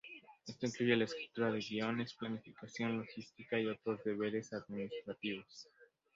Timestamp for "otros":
3.67-4.03